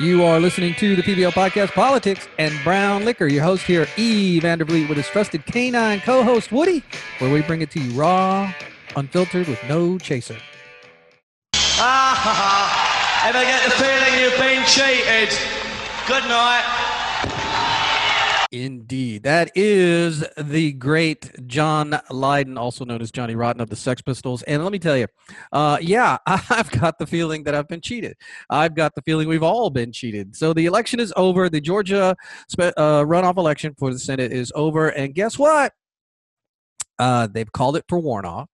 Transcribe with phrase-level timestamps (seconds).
[0.00, 3.26] You are listening to the PBL Podcast Politics and Brown Liquor.
[3.26, 4.38] Your host here, E.
[4.40, 6.84] Vandervliet, with his trusted canine co host, Woody,
[7.18, 8.54] where we bring it to you raw,
[8.94, 10.36] unfiltered, with no chaser.
[11.54, 13.28] Ah ha ha.
[13.28, 15.36] Ever get the feeling you've been cheated?
[16.06, 16.77] Good night.
[18.50, 19.24] Indeed.
[19.24, 24.42] That is the great John Lydon, also known as Johnny Rotten of the Sex Pistols.
[24.44, 25.06] And let me tell you,
[25.52, 28.16] uh, yeah, I've got the feeling that I've been cheated.
[28.48, 30.34] I've got the feeling we've all been cheated.
[30.34, 31.50] So the election is over.
[31.50, 32.16] The Georgia
[32.58, 32.72] uh,
[33.04, 34.88] runoff election for the Senate is over.
[34.88, 35.74] And guess what?
[36.98, 38.48] Uh, they've called it for Warnock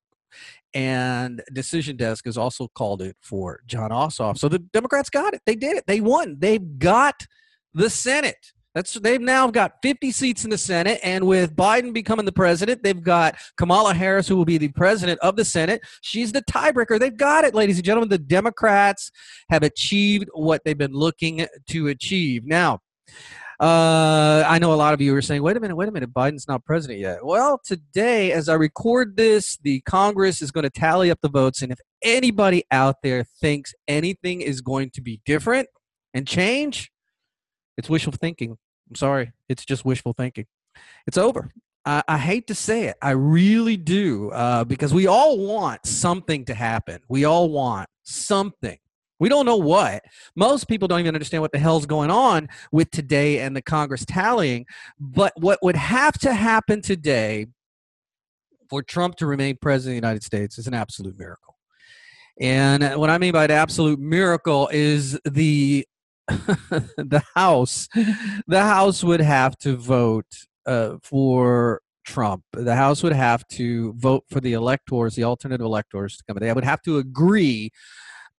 [0.75, 5.41] and decision desk has also called it for jon ossoff so the democrats got it
[5.47, 7.27] they did it they won they've got
[7.75, 12.27] the senate that's they've now got 50 seats in the Senate, and with Biden becoming
[12.27, 15.81] the president, they've got Kamala Harris, who will be the president of the Senate.
[16.03, 16.99] She's the tiebreaker.
[16.99, 18.09] They've got it, ladies and gentlemen.
[18.09, 19.13] The Democrats
[19.49, 22.45] have achieved what they've been looking to achieve.
[22.45, 22.81] Now,
[23.61, 26.13] uh, I know a lot of you are saying, wait a minute, wait a minute,
[26.13, 27.25] Biden's not president yet.
[27.25, 31.63] Well, today, as I record this, the Congress is going to tally up the votes.
[31.63, 35.69] And if anybody out there thinks anything is going to be different
[36.13, 36.91] and change,
[37.77, 38.57] it's wishful thinking.
[38.89, 39.33] I'm sorry.
[39.49, 40.47] It's just wishful thinking.
[41.07, 41.51] It's over.
[41.85, 42.97] I, I hate to say it.
[43.03, 47.01] I really do uh, because we all want something to happen.
[47.09, 48.79] We all want something.
[49.21, 50.03] We don't know what.
[50.35, 54.05] Most people don't even understand what the hell's going on with today and the Congress
[54.05, 54.67] tallying.
[54.99, 57.47] But what would have to happen today
[58.69, 61.57] for Trump to remain president of the United States is an absolute miracle.
[62.41, 65.87] And what I mean by an absolute miracle is the
[66.29, 67.89] the House,
[68.47, 70.27] the House would have to vote
[70.67, 72.45] uh, for Trump.
[72.53, 76.37] The House would have to vote for the electors, the alternative electors to come.
[76.39, 77.71] They would have to agree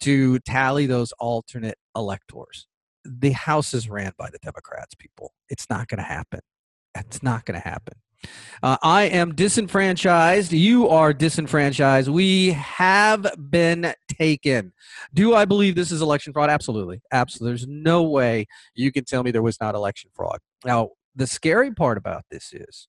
[0.02, 2.68] to tally those alternate electors.
[3.04, 5.34] The House is ran by the Democrats, people.
[5.50, 6.42] It's not going to happen.
[6.96, 7.96] It's not going to happen.
[8.64, 10.52] Uh, I am disenfranchised.
[10.52, 12.10] You are disenfranchised.
[12.10, 14.74] We have been taken.
[15.14, 16.50] Do I believe this is election fraud?
[16.50, 17.02] Absolutely.
[17.12, 17.52] Absolutely.
[17.52, 20.40] There's no way you can tell me there was not election fraud.
[20.64, 22.88] Now, the scary part about this is,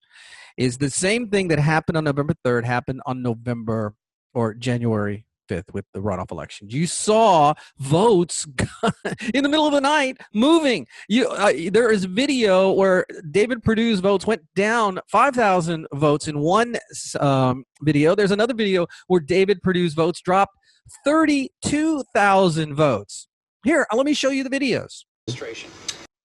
[0.56, 3.94] is the same thing that happened on November 3rd happened on November
[4.34, 6.68] or January 5th with the runoff election.
[6.70, 8.46] You saw votes
[9.34, 10.86] in the middle of the night moving.
[11.08, 16.76] You, uh, there is video where David Perdue's votes went down 5,000 votes in one
[17.20, 18.14] um, video.
[18.14, 20.56] There's another video where David Perdue's votes dropped
[21.04, 23.28] 32,000 votes.
[23.64, 25.04] Here, let me show you the videos.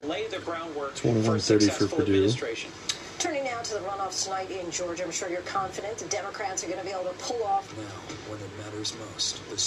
[0.03, 2.71] Lay the groundwork for successful for administration.
[3.21, 6.67] Turning now to the runoffs tonight in Georgia, I'm sure you're confident the Democrats are
[6.67, 7.71] going to be able to pull off.
[7.77, 7.83] Now,
[8.27, 9.57] when it matters most, the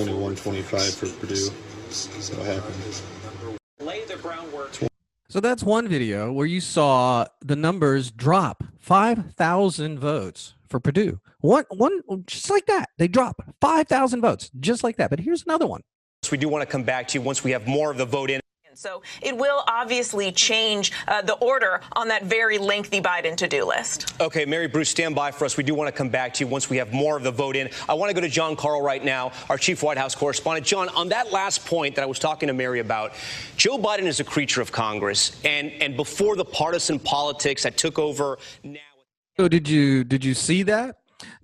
[0.00, 1.50] 21-25 for Perdue.
[2.38, 3.60] What happened?
[3.80, 4.78] Lay the groundwork.
[5.28, 11.20] So that's one video where you saw the numbers drop 5,000 votes for Perdue.
[11.40, 12.88] One, one, just like that.
[12.96, 15.10] They drop 5,000 votes, just like that.
[15.10, 15.82] But here's another one.
[16.30, 18.30] We do want to come back to you once we have more of the vote
[18.30, 18.40] in.
[18.74, 23.64] So it will obviously change uh, the order on that very lengthy Biden to do
[23.64, 24.14] list.
[24.20, 25.56] Okay, Mary Bruce, stand by for us.
[25.56, 27.54] We do want to come back to you once we have more of the vote
[27.54, 27.68] in.
[27.88, 30.66] I want to go to Jon Karl right now, our chief White House correspondent.
[30.66, 33.12] John, on that last point that I was talking to Mary about,
[33.56, 37.98] Joe Biden is a creature of Congress, and and before the partisan politics that took
[37.98, 38.78] over now.
[39.38, 40.96] So did you did you see that?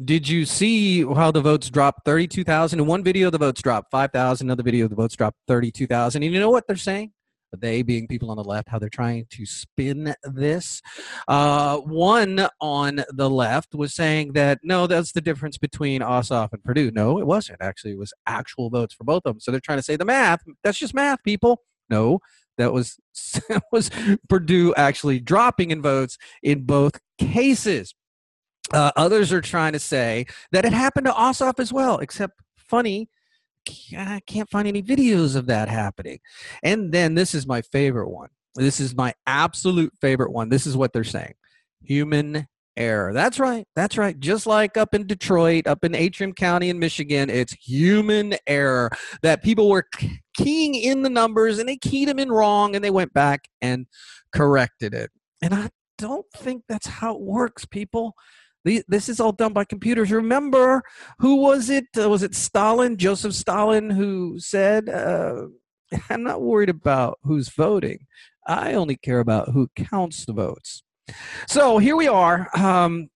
[0.05, 2.81] Did you see how the votes dropped 32,000?
[2.81, 4.47] In one video, the votes dropped 5,000.
[4.47, 6.23] Another video, the votes dropped 32,000.
[6.23, 7.13] And you know what they're saying?
[7.57, 10.83] They being people on the left, how they're trying to spin this.
[11.27, 16.63] Uh, one on the left was saying that no, that's the difference between Ossoff and
[16.63, 16.91] Perdue.
[16.91, 17.61] No, it wasn't.
[17.61, 19.41] Actually, it was actual votes for both of them.
[19.41, 20.41] So they're trying to say the math.
[20.63, 21.63] That's just math, people.
[21.91, 22.21] No,
[22.59, 22.99] that was
[23.49, 23.91] that was
[24.29, 27.95] Perdue actually dropping in votes in both cases.
[28.73, 33.09] Uh, others are trying to say that it happened to Ossoff as well, except funny
[33.97, 36.21] I can't find any videos of that happening.
[36.63, 38.31] And then this is my favorite one.
[38.55, 40.49] This is my absolute favorite one.
[40.49, 41.35] This is what they're saying
[41.83, 43.13] human error.
[43.13, 43.67] That's right.
[43.75, 44.19] That's right.
[44.19, 48.91] Just like up in Detroit, up in Antrim County in Michigan, it's human error
[49.23, 49.87] that people were
[50.35, 53.87] keying in the numbers and they keyed them in wrong and they went back and
[54.33, 55.11] corrected it.
[55.43, 58.15] And I don't think that's how it works, people
[58.89, 60.11] this is all done by computers.
[60.11, 60.83] Remember,
[61.19, 61.87] who was it?
[61.99, 65.47] Uh, was it Stalin, Joseph Stalin, who said, uh,
[66.11, 68.07] I'm not worried about who's voting.
[68.47, 70.83] I only care about who counts the votes.
[71.47, 72.49] So here we are.
[72.57, 73.09] Um,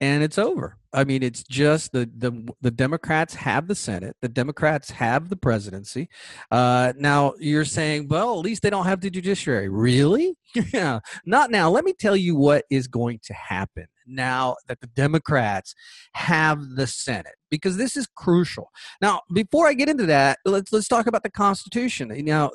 [0.00, 0.76] and it's over.
[0.94, 5.36] I mean, it's just the the the Democrats have the Senate, the Democrats have the
[5.36, 6.08] presidency.
[6.50, 9.68] Uh, now you're saying, well, at least they don't have the judiciary.
[9.68, 10.36] Really?
[10.72, 11.68] yeah, not now.
[11.68, 15.74] Let me tell you what is going to happen now that the Democrats
[16.12, 18.70] have the Senate because this is crucial.
[19.00, 22.12] Now, before I get into that, let's let's talk about the Constitution.
[22.24, 22.50] Now,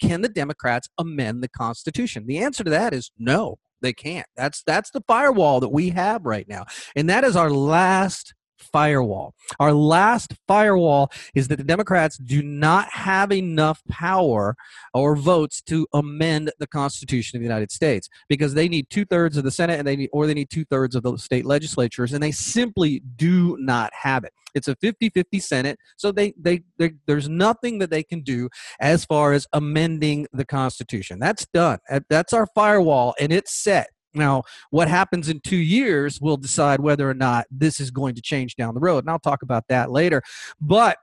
[0.00, 2.26] can the Democrats amend the Constitution?
[2.26, 3.58] The answer to that is no.
[3.80, 4.26] They can't.
[4.36, 6.66] That's that's the firewall that we have right now.
[6.94, 8.34] And that is our last
[8.72, 9.34] firewall.
[9.58, 14.56] Our last firewall is that the Democrats do not have enough power
[14.94, 19.36] or votes to amend the Constitution of the United States because they need two thirds
[19.36, 22.12] of the Senate and they need, or they need two thirds of the state legislatures,
[22.12, 24.32] and they simply do not have it.
[24.54, 28.48] It's a 50-50 Senate, so they, they, they there's nothing that they can do
[28.80, 31.18] as far as amending the Constitution.
[31.18, 31.78] That's done.
[32.08, 33.90] That's our firewall, and it's set.
[34.14, 38.22] Now, what happens in two years will decide whether or not this is going to
[38.22, 39.04] change down the road.
[39.04, 40.22] And I'll talk about that later.
[40.60, 40.98] But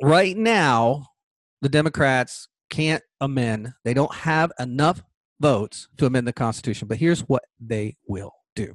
[0.00, 1.08] right now,
[1.60, 5.02] the Democrats can't amend, they don't have enough
[5.40, 6.88] votes to amend the Constitution.
[6.88, 8.74] But here's what they will do.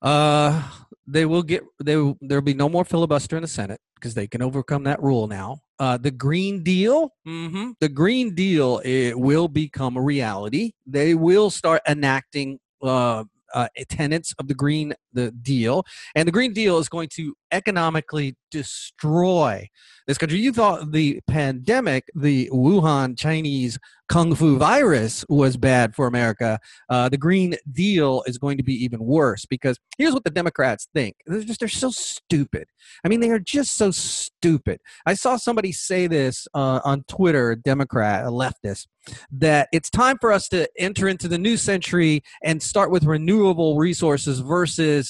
[0.00, 0.62] Uh,
[1.06, 4.42] they will get they there'll be no more filibuster in the Senate because they can
[4.42, 5.60] overcome that rule now.
[5.82, 10.74] Uh, the Green Deal, mm-hmm, the Green Deal, it will become a reality.
[10.86, 16.52] They will start enacting uh, uh, tenets of the Green the Deal, and the Green
[16.52, 19.68] Deal is going to economically destroy
[20.06, 20.38] this country.
[20.38, 23.78] You thought the pandemic, the Wuhan Chinese
[24.08, 26.58] Kung Fu virus, was bad for America.
[26.88, 30.88] Uh, the Green Deal is going to be even worse because here's what the Democrats
[30.94, 31.16] think.
[31.26, 32.68] They're just they're so stupid.
[33.04, 34.80] I mean, they are just so stupid.
[35.06, 38.86] I saw somebody say this uh, on Twitter, a Democrat, a leftist,
[39.30, 43.78] that it's time for us to enter into the new century and start with renewable
[43.78, 45.01] resources versus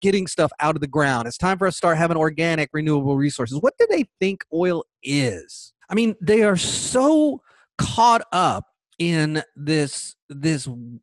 [0.00, 1.26] getting stuff out of the ground.
[1.26, 3.58] It's time for us to start having organic, renewable resources.
[3.60, 5.72] What do they think oil is?
[5.88, 7.42] I mean, they are so
[7.78, 8.66] caught up
[8.98, 11.00] in this this um,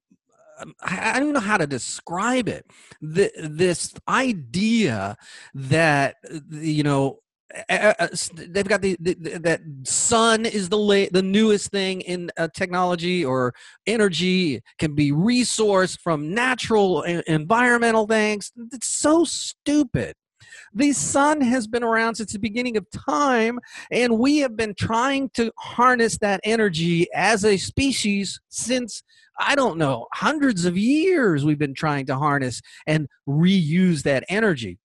[0.84, 2.66] I don't know how to describe it.
[3.02, 5.18] The, this idea
[5.56, 6.16] that
[6.50, 7.20] you know
[8.33, 9.13] they've got the, the,
[9.44, 13.53] that sun is the la- the newest thing in uh, technology or
[13.88, 14.62] energy.
[14.80, 18.51] Can be resourced from natural environmental things.
[18.71, 20.15] It's so stupid.
[20.74, 23.59] The sun has been around since the beginning of time
[23.92, 29.03] and we have been trying to harness that energy as a species since
[29.39, 34.77] I don't know, hundreds of years we've been trying to harness and reuse that energy.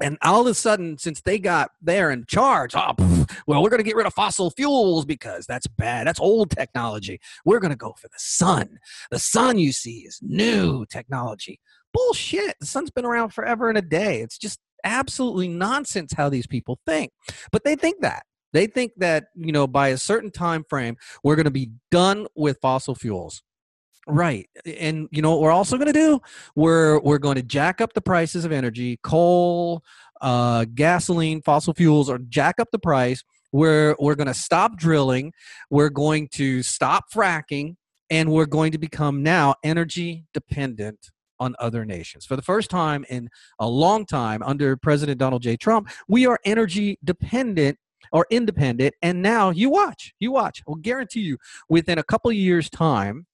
[0.00, 2.94] And all of a sudden, since they got there in charge, oh,
[3.46, 6.06] well, we're going to get rid of fossil fuels because that's bad.
[6.06, 7.20] That's old technology.
[7.44, 8.78] We're going to go for the sun.
[9.10, 11.60] The sun, you see, is new technology.
[11.92, 12.56] Bullshit.
[12.60, 14.20] The sun's been around forever and a day.
[14.20, 17.12] It's just absolutely nonsense how these people think.
[17.52, 18.24] But they think that.
[18.52, 22.28] They think that, you know, by a certain time frame, we're going to be done
[22.36, 23.42] with fossil fuels.
[24.06, 24.48] Right.
[24.66, 26.20] And you know what we're also going to do?
[26.54, 29.82] We're we're going to jack up the prices of energy, coal,
[30.20, 33.24] uh, gasoline, fossil fuels, or jack up the price.
[33.52, 35.32] We're we're going to stop drilling.
[35.70, 37.76] We're going to stop fracking,
[38.10, 41.10] and we're going to become now energy dependent
[41.40, 42.26] on other nations.
[42.26, 43.28] For the first time in
[43.58, 45.56] a long time under President Donald J.
[45.56, 47.78] Trump, we are energy dependent
[48.12, 48.94] or independent.
[49.02, 50.62] And now you watch, you watch.
[50.68, 53.26] I'll guarantee you within a couple years' time,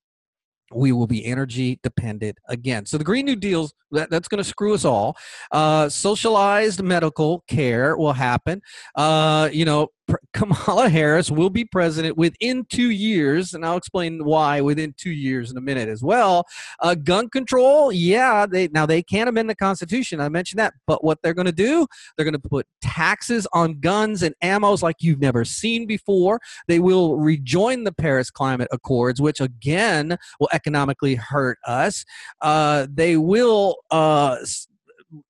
[0.72, 2.86] we will be energy dependent again.
[2.86, 5.16] So the Green New Deal's that, that's going to screw us all.
[5.50, 8.62] Uh, socialized medical care will happen.
[8.94, 9.88] Uh, you know,
[10.32, 15.50] Kamala Harris will be president within two years, and I'll explain why within two years
[15.50, 16.44] in a minute as well.
[16.80, 20.20] Uh, gun control, yeah, they now they can't amend the Constitution.
[20.20, 21.86] I mentioned that, but what they're going to do,
[22.16, 26.40] they're going to put taxes on guns and ammos like you've never seen before.
[26.68, 32.04] They will rejoin the Paris Climate Accords, which again will economically hurt us.
[32.40, 34.36] Uh, they will uh,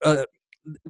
[0.04, 0.24] uh,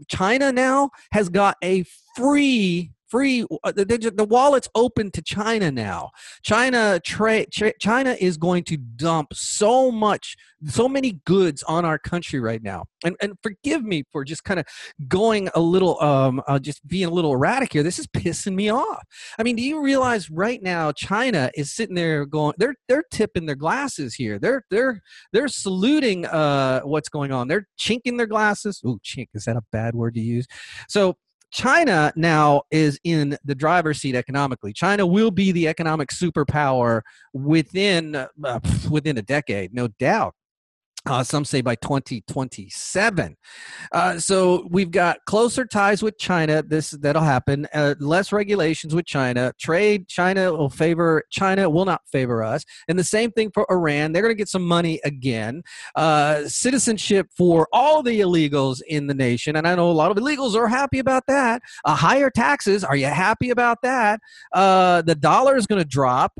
[0.09, 1.85] China now has got a
[2.17, 6.11] free free uh, the, the wallet's open to china now.
[6.43, 10.37] China tra- china is going to dump so much
[10.67, 12.85] so many goods on our country right now.
[13.05, 14.67] And and forgive me for just kind of
[15.09, 17.83] going a little um uh, just being a little erratic here.
[17.83, 19.03] This is pissing me off.
[19.39, 23.47] I mean do you realize right now china is sitting there going they're they're tipping
[23.47, 24.39] their glasses here.
[24.39, 25.03] They're they're
[25.33, 27.49] they're saluting uh what's going on.
[27.49, 28.81] They're chinking their glasses.
[28.87, 30.47] Ooh, chink is that a bad word to use?
[30.89, 31.17] So
[31.51, 34.73] China now is in the driver's seat economically.
[34.73, 37.03] China will be the economic superpower
[37.33, 40.35] within uh, within a decade, no doubt.
[41.07, 43.37] Uh, some say by 2027.
[43.91, 46.63] Uh, so we've got closer ties with China.
[46.63, 47.67] This that'll happen.
[47.73, 49.53] Uh, less regulations with China.
[49.59, 50.09] Trade.
[50.09, 51.25] China will favor.
[51.31, 52.65] China will not favor us.
[52.87, 54.13] And the same thing for Iran.
[54.13, 55.63] They're going to get some money again.
[55.95, 59.57] Uh, citizenship for all the illegals in the nation.
[59.57, 61.63] And I know a lot of illegals are happy about that.
[61.87, 62.85] Uh, higher taxes.
[62.85, 64.21] Are you happy about that?
[64.53, 66.35] Uh, the dollar is going to drop.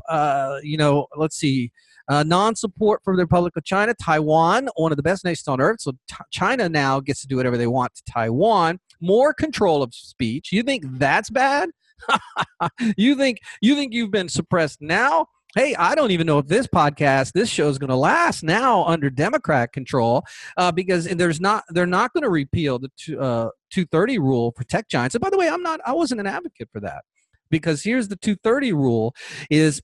[0.61, 1.07] you know.
[1.17, 1.71] Let's see.
[2.07, 5.61] Uh, non support for the Republic of China, Taiwan, one of the best nations on
[5.61, 5.81] earth.
[5.81, 8.79] So t- China now gets to do whatever they want to Taiwan.
[8.99, 10.51] More control of speech.
[10.51, 11.69] You think that's bad?
[12.97, 15.27] you think you think you've been suppressed now?
[15.55, 18.85] Hey, I don't even know if this podcast, this show is going to last now
[18.85, 20.23] under Democrat control,
[20.55, 24.63] uh, because there's not they're not going to repeal the two, uh, 230 rule for
[24.63, 25.13] tech giants.
[25.13, 27.03] And by the way, I'm not I wasn't an advocate for that
[27.49, 29.13] because here's the 230 rule
[29.49, 29.81] is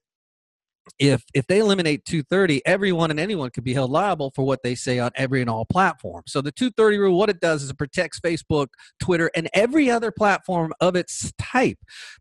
[0.99, 4.75] if if they eliminate 230 everyone and anyone could be held liable for what they
[4.75, 7.77] say on every and all platforms so the 230 rule what it does is it
[7.77, 8.67] protects facebook
[8.99, 11.77] twitter and every other platform of its type.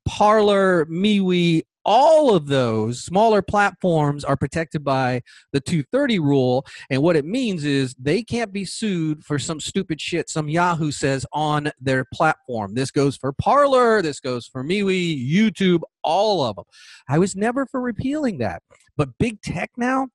[0.06, 7.14] Parler MeWe all of those smaller platforms are protected by the 230 rule and what
[7.14, 11.70] it means is they can't be sued for some stupid shit some yahoo says on
[11.80, 16.64] their platform this goes for parler this goes for MeWe youtube all of them
[17.08, 18.62] i was never for repealing that
[18.96, 20.08] but big tech now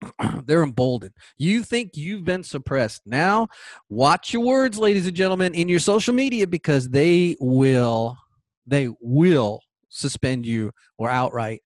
[0.44, 1.12] they're emboldened.
[1.38, 3.02] You think you've been suppressed.
[3.04, 3.48] Now,
[3.88, 8.16] watch your words, ladies and gentlemen, in your social media because they will,
[8.64, 11.62] they will suspend you or outright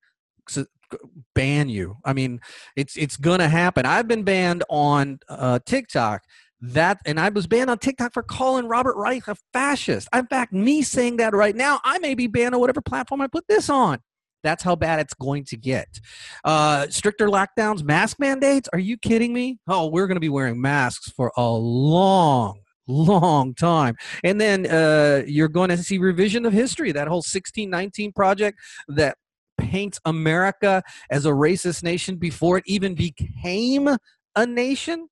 [1.34, 1.96] ban you.
[2.04, 2.40] I mean,
[2.76, 3.86] it's it's gonna happen.
[3.86, 6.22] I've been banned on uh, TikTok.
[6.60, 10.08] That and I was banned on TikTok for calling Robert Reich a fascist.
[10.14, 13.26] In fact, me saying that right now, I may be banned on whatever platform I
[13.26, 13.98] put this on.
[14.44, 16.00] That's how bad it's going to get.
[16.44, 18.68] Uh, stricter lockdowns, mask mandates.
[18.72, 19.58] Are you kidding me?
[19.68, 23.96] Oh, we're going to be wearing masks for a long, long time.
[24.24, 26.92] And then uh, you're going to see revision of history.
[26.92, 28.58] That whole 1619 project
[28.88, 29.16] that
[29.58, 33.88] paints America as a racist nation before it even became
[34.36, 35.08] a nation.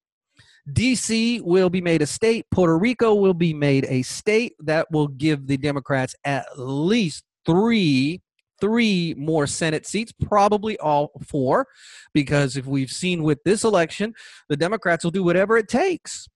[0.70, 2.46] DC will be made a state.
[2.50, 4.54] Puerto Rico will be made a state.
[4.60, 8.20] That will give the Democrats at least three
[8.60, 11.66] three more Senate seats, probably all four,
[12.12, 14.12] because if we've seen with this election,
[14.50, 16.28] the Democrats will do whatever it takes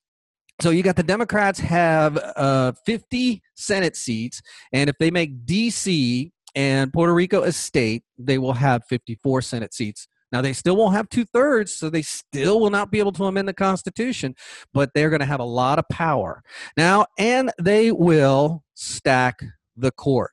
[0.61, 4.41] so you got the Democrats have uh, 50 Senate seats,
[4.73, 6.33] and if they make D.C.
[6.55, 10.07] and Puerto Rico a state, they will have 54 Senate seats.
[10.31, 13.25] Now they still won't have two thirds, so they still will not be able to
[13.25, 14.35] amend the Constitution,
[14.73, 16.43] but they're going to have a lot of power
[16.77, 19.41] now, and they will stack
[19.77, 20.33] the court.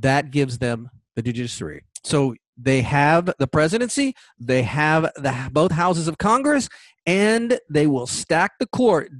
[0.00, 1.82] That gives them the judiciary.
[2.04, 6.68] So they have the presidency, they have the both houses of Congress,
[7.06, 9.10] and they will stack the court.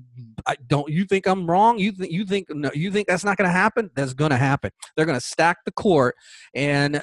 [0.46, 1.78] I, don't you think I'm wrong?
[1.78, 3.90] You think you think no, you think that's not going to happen?
[3.94, 4.70] That's going to happen.
[4.94, 6.16] They're going to stack the court,
[6.54, 7.02] and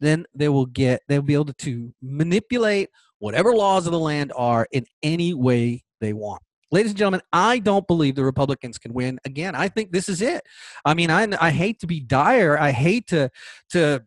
[0.00, 4.66] then they will get they'll be able to manipulate whatever laws of the land are
[4.72, 6.42] in any way they want.
[6.70, 9.54] Ladies and gentlemen, I don't believe the Republicans can win again.
[9.54, 10.42] I think this is it.
[10.84, 12.58] I mean, I I hate to be dire.
[12.58, 13.30] I hate to
[13.70, 14.04] to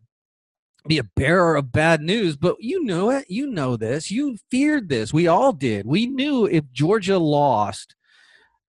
[0.87, 3.25] be a bearer of bad news, but you know it.
[3.29, 4.09] You know this.
[4.09, 5.13] You feared this.
[5.13, 5.85] We all did.
[5.85, 7.95] We knew if Georgia lost,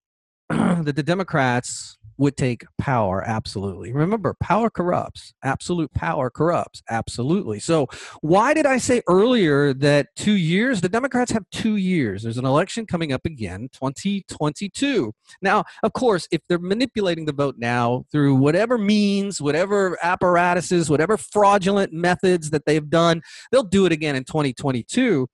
[0.48, 3.92] that the Democrats would take power absolutely.
[3.92, 5.34] Remember power corrupts.
[5.42, 6.82] Absolute power corrupts.
[6.88, 7.60] Absolutely.
[7.60, 7.88] So
[8.20, 12.22] why did i say earlier that two years the democrats have two years?
[12.22, 17.56] There's an election coming up again 2022 now of course if they're manipulating the vote
[17.58, 23.92] now through whatever means whatever apparatuses whatever fraudulent methods that they've done they'll do it
[23.92, 25.26] again in 2022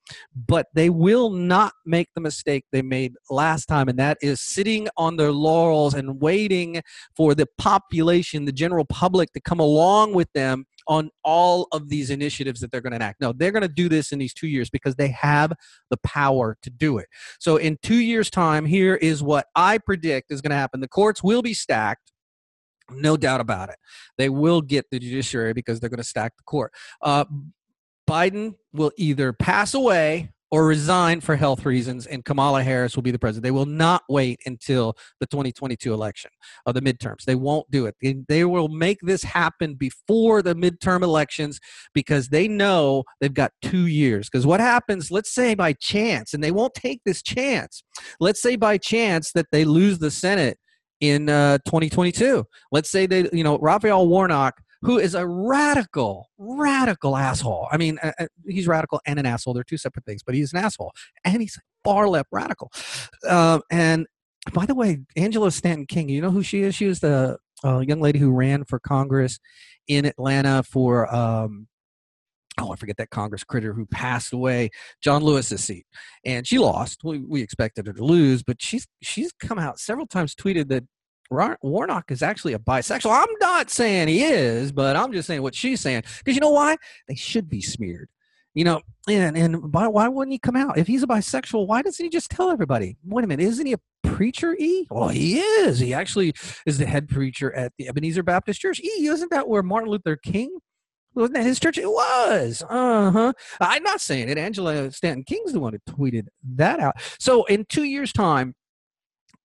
[0.47, 4.89] but they will not make the mistake they made last time and that is sitting
[4.97, 6.78] on their laurels and waiting
[7.17, 12.11] for the population, the general public, to come along with them on all of these
[12.11, 13.21] initiatives that they're going to enact.
[13.21, 15.53] No, they're going to do this in these two years because they have
[15.91, 17.07] the power to do it.
[17.39, 20.89] So, in two years' time, here is what I predict is going to happen the
[20.89, 22.13] courts will be stacked.
[22.91, 23.77] No doubt about it.
[24.17, 26.73] They will get the judiciary because they're going to stack the court.
[27.03, 27.27] Uh,
[28.09, 33.11] Biden will either pass away or resign for health reasons, and Kamala Harris will be
[33.11, 33.43] the president.
[33.43, 36.31] They will not wait until the 2022 election
[36.65, 37.25] of the midterms.
[37.25, 37.97] They won't do it.
[38.01, 41.61] They, they will make this happen before the midterm elections
[41.93, 44.29] because they know they've got two years.
[44.31, 47.83] Because what happens, let's say by chance, and they won't take this chance,
[48.21, 50.59] let's say by chance that they lose the Senate
[51.01, 52.45] in uh, 2022.
[52.73, 57.69] Let's say they, you know, Raphael Warnock who is a radical, radical asshole.
[57.71, 58.13] I mean, uh,
[58.47, 59.55] he's radical and an asshole.
[59.55, 60.93] They're two separate things, but he's an asshole.
[61.25, 62.71] And he's far left radical.
[63.29, 64.07] Um, and
[64.53, 66.75] by the way, Angela Stanton King, you know who she is?
[66.75, 69.39] She was the uh, young lady who ran for Congress
[69.89, 71.67] in Atlanta for um,
[72.61, 74.71] oh, I forget that Congress critter who passed away,
[75.03, 75.87] John Lewis's seat,
[76.25, 77.03] and she lost.
[77.05, 80.85] We, we expected her to lose, but she's she's come out several times, tweeted that
[81.31, 83.11] Warnock is actually a bisexual.
[83.11, 86.51] I'm not saying he is, but I'm just saying what she's saying because you know
[86.51, 88.09] why they should be smeared.
[88.55, 91.67] You know, and and why, why wouldn't he come out if he's a bisexual?
[91.67, 92.97] Why doesn't he just tell everybody?
[93.05, 94.57] Wait a minute, isn't he a preacher?
[94.59, 94.87] E?
[94.91, 95.79] Well, he is.
[95.79, 96.35] He actually
[96.67, 98.81] is the head preacher at the Ebenezer Baptist Church.
[98.81, 100.59] E, isn't that where Martin Luther King
[101.15, 101.79] wasn't that his church?
[101.79, 102.63] It was.
[102.69, 103.33] Uh huh.
[103.61, 104.39] I'm not saying it.
[104.39, 106.97] Angela Stanton King's the one who tweeted that out.
[107.19, 108.55] So in two years' time,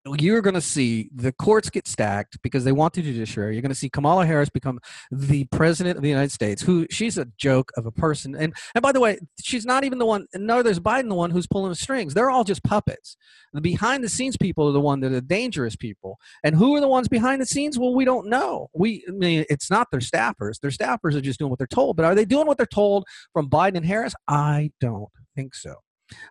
[0.05, 3.55] you're going to see the courts get stacked because they want the judiciary.
[3.55, 4.79] You're going to see Kamala Harris become
[5.11, 8.35] the president of the United States, who she's a joke of a person.
[8.35, 10.27] And and by the way, she's not even the one.
[10.35, 12.13] No, there's Biden, the one who's pulling the strings.
[12.13, 13.15] They're all just puppets.
[13.53, 16.17] The behind the scenes people are the one that are the dangerous people.
[16.43, 17.79] And who are the ones behind the scenes?
[17.79, 18.69] Well, we don't know.
[18.73, 20.59] We I mean, it's not their staffers.
[20.59, 21.95] Their staffers are just doing what they're told.
[21.95, 24.15] But are they doing what they're told from Biden and Harris?
[24.27, 25.75] I don't think so.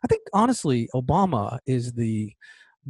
[0.05, 2.35] I think honestly, Obama is the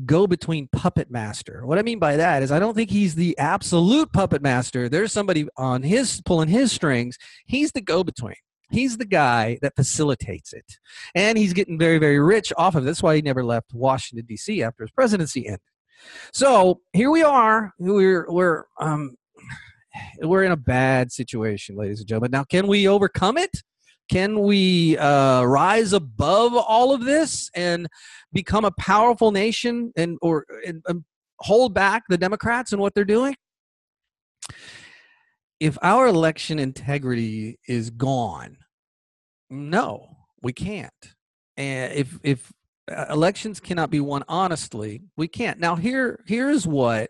[0.06, 1.66] go between puppet master.
[1.66, 4.88] What I mean by that is I don't think he's the absolute puppet master.
[4.88, 7.18] There's somebody on his pulling his strings.
[7.46, 8.36] He's the go between.
[8.70, 10.78] He's the guy that facilitates it.
[11.14, 12.86] And he's getting very, very rich off of it.
[12.86, 14.62] That's why he never left Washington, D.C.
[14.62, 15.60] after his presidency ended.
[16.32, 17.74] So here we are.
[17.78, 19.16] We're, we're, um,
[20.22, 22.30] we're in a bad situation, ladies and gentlemen.
[22.30, 23.62] Now, can we overcome it?
[24.12, 27.86] Can we uh, rise above all of this and
[28.30, 31.02] become a powerful nation and or and, and
[31.38, 33.34] hold back the Democrats and what they're doing?
[35.60, 38.58] If our election integrity is gone,
[39.48, 40.92] no, we can't.
[41.56, 42.52] And if if
[42.94, 45.58] uh, elections cannot be won honestly, we can't.
[45.58, 47.08] Now here here's what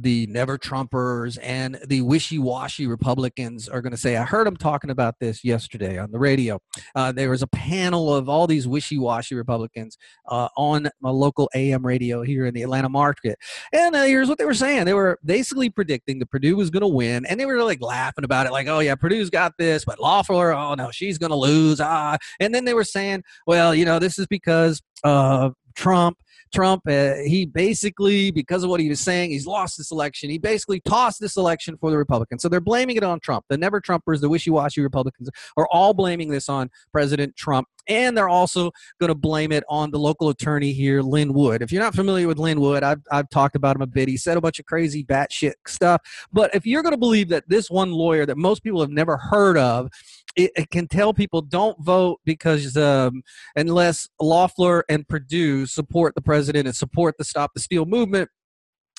[0.00, 4.16] the never Trumpers and the wishy washy Republicans are going to say.
[4.16, 6.60] I heard them talking about this yesterday on the radio.
[6.94, 9.96] Uh, there was a panel of all these wishy washy Republicans
[10.28, 13.38] uh, on a local AM radio here in the Atlanta market.
[13.72, 16.82] And uh, here's what they were saying they were basically predicting that Perdue was going
[16.82, 17.24] to win.
[17.26, 20.52] And they were like laughing about it, like, oh, yeah, Perdue's got this, but Loeffler,
[20.52, 21.80] oh, no, she's going to lose.
[21.80, 22.16] Ah.
[22.40, 26.18] And then they were saying, well, you know, this is because uh, Trump
[26.54, 30.30] Trump, uh, he basically, because of what he was saying, he's lost this election.
[30.30, 32.42] He basically tossed this election for the Republicans.
[32.42, 33.44] So they're blaming it on Trump.
[33.48, 37.68] The never Trumpers, the wishy washy Republicans are all blaming this on President Trump.
[37.88, 38.70] And they're also
[39.00, 41.62] going to blame it on the local attorney here, Lin Wood.
[41.62, 44.08] If you're not familiar with Lin Wood, I've, I've talked about him a bit.
[44.08, 46.00] He said a bunch of crazy batshit stuff.
[46.32, 49.16] But if you're going to believe that this one lawyer that most people have never
[49.16, 49.90] heard of
[50.36, 53.22] it, it, can tell people don't vote because um,
[53.56, 58.28] unless Loeffler and Perdue support the president and support the Stop the Steal movement,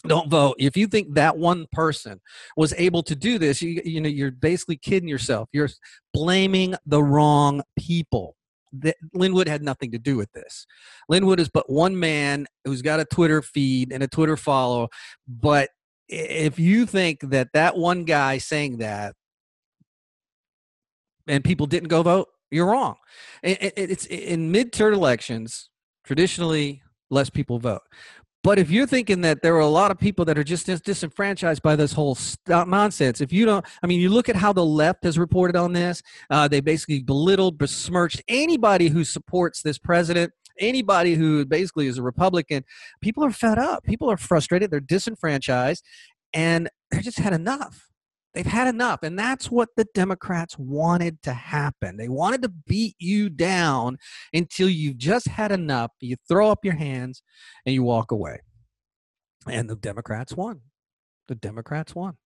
[0.05, 0.55] don't vote.
[0.59, 2.21] If you think that one person
[2.55, 5.49] was able to do this, you, you know you're basically kidding yourself.
[5.51, 5.69] You're
[6.13, 8.36] blaming the wrong people.
[8.73, 10.65] That Lin Wood had nothing to do with this.
[11.09, 14.89] Lin Wood is but one man who's got a Twitter feed and a Twitter follow.
[15.27, 15.69] But
[16.09, 19.15] if you think that that one guy saying that
[21.27, 22.95] and people didn't go vote, you're wrong.
[23.43, 25.69] It's in midterm elections.
[26.05, 27.81] Traditionally, less people vote.
[28.43, 31.61] But if you're thinking that there are a lot of people that are just disenfranchised
[31.61, 35.03] by this whole nonsense, if you don't, I mean, you look at how the left
[35.03, 36.01] has reported on this.
[36.29, 42.01] Uh, they basically belittled, besmirched anybody who supports this president anybody who basically is a
[42.01, 42.63] Republican,
[43.01, 43.83] people are fed up.
[43.83, 44.71] People are frustrated.
[44.71, 45.83] They're disenfranchised,
[46.33, 47.87] and they just had enough.
[48.33, 49.03] They've had enough.
[49.03, 51.97] And that's what the Democrats wanted to happen.
[51.97, 53.97] They wanted to beat you down
[54.33, 55.91] until you've just had enough.
[55.99, 57.23] You throw up your hands
[57.65, 58.41] and you walk away.
[59.49, 60.61] And the Democrats won.
[61.27, 62.17] The Democrats won.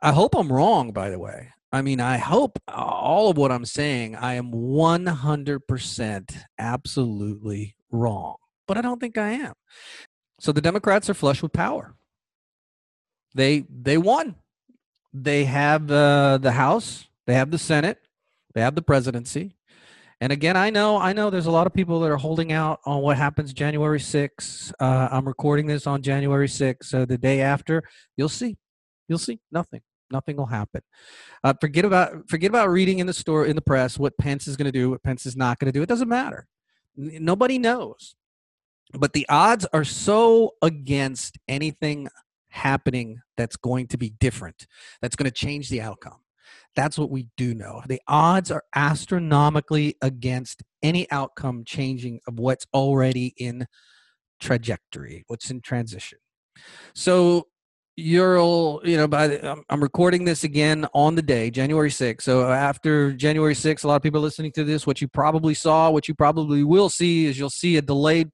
[0.00, 1.52] I hope I'm wrong, by the way.
[1.72, 8.36] I mean, I hope all of what I'm saying, I am 100% absolutely wrong.
[8.66, 9.54] But I don't think I am.
[10.40, 11.94] So the Democrats are flush with power.
[13.34, 14.36] They they won
[15.12, 17.98] they have the House, they have the Senate,
[18.54, 19.54] they have the presidency.
[20.20, 22.80] And again, I know, I know, there's a lot of people that are holding out
[22.84, 24.72] on what happens January 6th.
[24.80, 27.84] Uh, I'm recording this on January 6th, so the day after,
[28.16, 28.56] you'll see,
[29.06, 29.80] you'll see nothing.
[30.10, 30.80] Nothing will happen.
[31.44, 34.56] Uh, forget about forget about reading in the store in the press what Pence is
[34.56, 35.82] going to do, what Pence is not going to do.
[35.82, 36.46] It doesn't matter.
[36.98, 38.16] N- nobody knows.
[38.94, 42.08] But the odds are so against anything
[42.58, 44.66] happening that's going to be different,
[45.00, 46.18] that's going to change the outcome.
[46.76, 47.82] That's what we do know.
[47.86, 53.66] The odds are astronomically against any outcome changing of what's already in
[54.40, 56.18] trajectory, what's in transition.
[56.94, 57.46] So
[58.00, 58.38] you're
[58.84, 62.48] you know by the, I'm, I'm recording this again on the day january 6th so
[62.48, 66.06] after january 6th a lot of people listening to this what you probably saw what
[66.06, 68.30] you probably will see is you'll see a delayed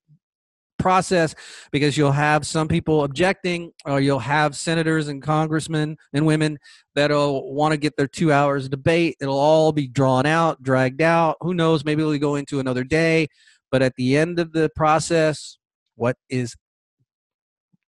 [0.79, 1.35] process
[1.71, 6.59] because you'll have some people objecting or you'll have senators and congressmen and women
[6.95, 11.37] that'll want to get their two hours debate it'll all be drawn out dragged out
[11.41, 13.27] who knows maybe it'll go into another day
[13.71, 15.59] but at the end of the process
[15.97, 16.57] what is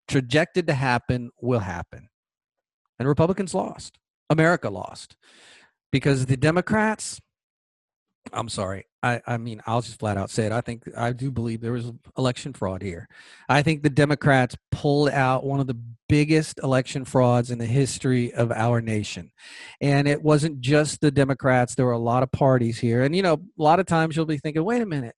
[0.07, 2.09] projected to happen will happen.
[2.99, 3.99] And Republicans lost.
[4.31, 5.17] America lost.
[5.93, 7.21] Because the Democrats,
[8.33, 8.87] I'm sorry.
[9.07, 10.53] I, I mean, I'll just flat out say it.
[10.53, 13.09] I think I do believe there was election fraud here.
[13.49, 18.33] I think the Democrats pulled out one of the biggest election frauds in the history
[18.35, 19.33] of our nation.
[19.81, 23.03] And it wasn't just the Democrats, there were a lot of parties here.
[23.03, 25.17] And, you know, a lot of times you'll be thinking, wait a minute,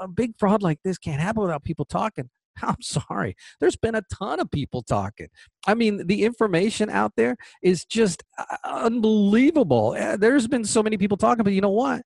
[0.00, 2.30] a big fraud like this can't happen without people talking.
[2.62, 3.36] I'm sorry.
[3.60, 5.28] There's been a ton of people talking.
[5.66, 9.96] I mean, the information out there is just uh, unbelievable.
[9.98, 12.02] Uh, there's been so many people talking, but you know what?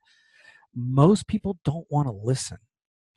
[0.74, 2.58] Most people don't want to listen.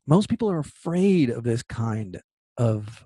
[0.07, 2.21] Most people are afraid of this kind
[2.57, 3.05] of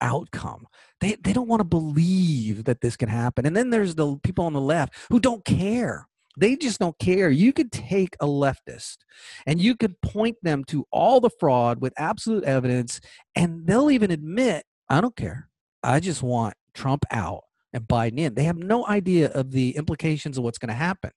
[0.00, 0.66] outcome.
[1.00, 3.46] They, they don't want to believe that this can happen.
[3.46, 6.06] And then there's the people on the left who don't care.
[6.36, 7.30] They just don't care.
[7.30, 8.98] You could take a leftist
[9.46, 13.00] and you could point them to all the fraud with absolute evidence,
[13.34, 15.48] and they'll even admit, I don't care.
[15.82, 18.34] I just want Trump out and Biden in.
[18.34, 21.10] They have no idea of the implications of what's going to happen.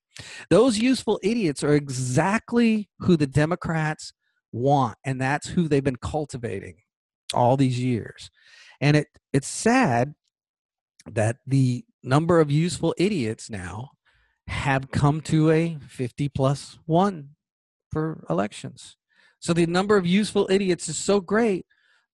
[0.50, 4.14] Those useful idiots are exactly who the Democrats
[4.52, 6.76] want, and that's who they've been cultivating
[7.34, 8.30] all these years.
[8.80, 10.14] And it it's sad
[11.12, 13.92] that the number of useful idiots now
[14.48, 17.30] have come to a 50 plus one
[17.92, 18.98] for elections.
[19.40, 21.66] So the number of useful idiots is so great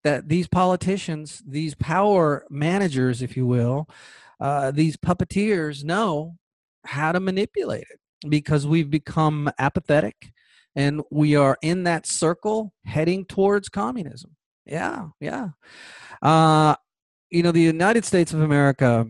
[0.03, 3.87] that these politicians, these power managers, if you will,
[4.39, 6.35] uh, these puppeteers know
[6.85, 7.99] how to manipulate it
[8.29, 10.31] because we've become apathetic
[10.75, 14.35] and we are in that circle heading towards communism.
[14.65, 15.49] Yeah, yeah.
[16.21, 16.75] Uh,
[17.29, 19.07] you know, the United States of America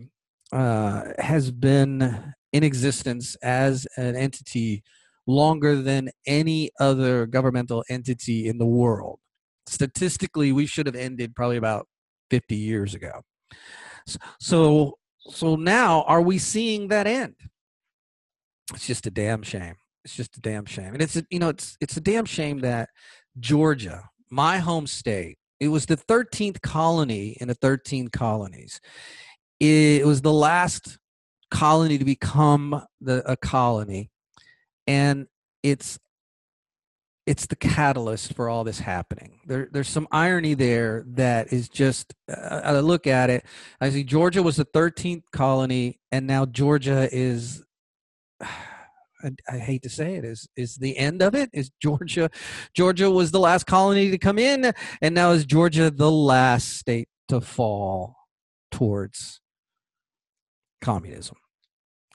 [0.52, 4.82] uh, has been in existence as an entity
[5.26, 9.20] longer than any other governmental entity in the world.
[9.66, 11.86] Statistically, we should have ended probably about
[12.30, 13.22] 50 years ago.
[14.40, 14.98] So,
[15.30, 17.34] so now are we seeing that end?
[18.74, 19.74] It's just a damn shame.
[20.04, 20.92] It's just a damn shame.
[20.92, 22.88] And it's a, you know it's it's a damn shame that
[23.38, 28.80] Georgia, my home state, it was the 13th colony in the 13 colonies.
[29.58, 30.98] It was the last
[31.50, 34.10] colony to become the, a colony
[34.86, 35.26] and
[35.62, 35.98] it's
[37.26, 39.40] it's the catalyst for all this happening.
[39.46, 42.14] There, there's some irony there that is just.
[42.30, 43.44] Uh, I look at it.
[43.80, 47.62] I see Georgia was the 13th colony, and now Georgia is.
[49.22, 51.50] I, I, hate to say it is is the end of it.
[51.52, 52.30] Is Georgia?
[52.72, 57.06] Georgia was the last colony to come in, and now is Georgia the last state
[57.28, 58.16] to fall
[58.70, 59.42] towards
[60.80, 61.36] communism.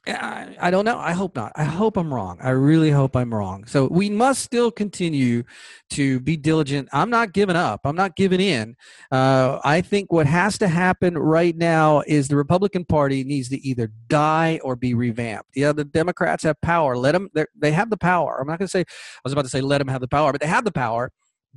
[0.08, 1.00] I, I don't know.
[1.00, 1.52] I hope not.
[1.56, 2.38] I hope I'm wrong.
[2.42, 3.66] I really hope I'm wrong.
[3.66, 5.44] So we must still continue
[5.92, 6.90] to be diligent.
[6.94, 7.82] I'm not giving up.
[7.86, 8.76] I'm not giving in.
[9.12, 13.60] Uh, I think what has to happen right now is the Republican Party needs to
[13.68, 15.50] either die or be revamped.
[15.56, 16.96] Yeah, the Democrats have power.
[16.96, 17.30] Let them.
[17.58, 18.38] They have the power.
[18.40, 18.82] I'm not going to say.
[18.82, 21.12] I was about to say let them have the power, but they have the power.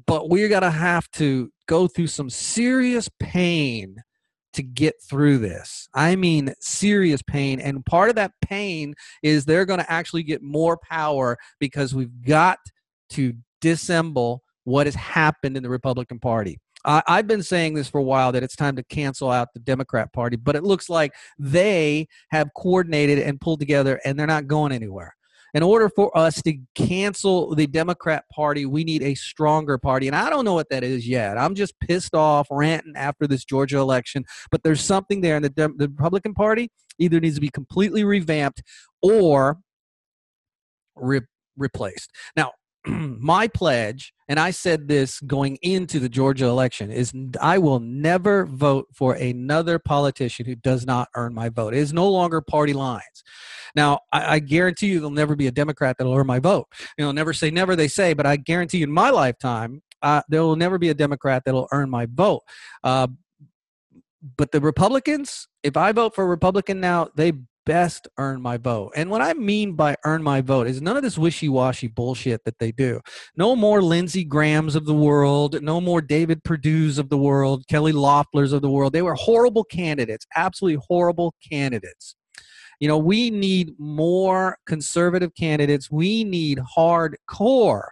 [0.06, 3.96] But we're going to have to go through some serious pain
[4.58, 5.88] to get through this.
[5.94, 7.60] I mean, serious pain.
[7.60, 12.22] And part of that pain is they're going to actually get more power because we've
[12.26, 12.58] got
[13.10, 16.58] to dissemble what has happened in the Republican Party.
[16.84, 20.12] I've been saying this for a while that it's time to cancel out the Democrat
[20.12, 24.72] Party, but it looks like they have coordinated and pulled together and they're not going
[24.72, 25.14] anywhere
[25.54, 30.06] in order for us to cancel the Democrat Party, we need a stronger party.
[30.06, 31.38] And I don't know what that is yet.
[31.38, 34.24] I'm just pissed off, ranting after this Georgia election.
[34.50, 38.04] But there's something there, and the, De- the Republican Party either needs to be completely
[38.04, 38.62] revamped
[39.02, 39.58] or
[40.96, 41.20] re-
[41.56, 42.10] replaced.
[42.36, 42.52] Now,
[43.20, 48.46] my pledge, and I said this going into the Georgia election, is I will never
[48.46, 51.74] vote for another politician who does not earn my vote.
[51.74, 53.24] It is no longer party lines.
[53.74, 56.66] Now, I, I guarantee you there'll never be a Democrat that'll earn my vote.
[56.96, 60.22] You know, never say never, they say, but I guarantee you in my lifetime, uh,
[60.28, 62.42] there will never be a Democrat that'll earn my vote.
[62.82, 63.08] Uh,
[64.36, 67.32] but the Republicans, if I vote for a Republican now, they
[67.68, 68.92] best earn my vote.
[68.96, 72.42] And what I mean by earn my vote is none of this wishy washy bullshit
[72.46, 72.98] that they do.
[73.36, 77.92] No more Lindsey Grahams of the world, no more David Perdue's of the world, Kelly
[77.92, 78.94] Loeffler's of the world.
[78.94, 82.16] They were horrible candidates, absolutely horrible candidates.
[82.80, 85.90] You know, we need more conservative candidates.
[85.90, 87.88] We need hardcore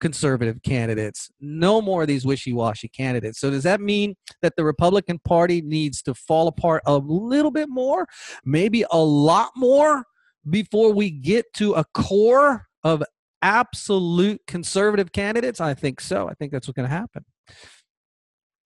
[0.00, 1.30] conservative candidates.
[1.40, 3.38] No more of these wishy washy candidates.
[3.38, 7.68] So, does that mean that the Republican Party needs to fall apart a little bit
[7.68, 8.06] more,
[8.44, 10.04] maybe a lot more,
[10.48, 13.02] before we get to a core of
[13.42, 15.60] absolute conservative candidates?
[15.60, 16.28] I think so.
[16.28, 17.24] I think that's what's going to happen.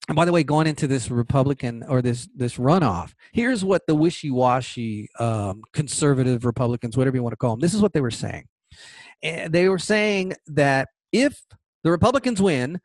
[0.09, 3.95] And by the way, going into this Republican or this this runoff, here's what the
[3.95, 8.11] wishy-washy um, conservative Republicans, whatever you want to call them, this is what they were
[8.11, 8.45] saying.
[9.23, 11.41] And they were saying that if
[11.85, 12.81] the Republicans win,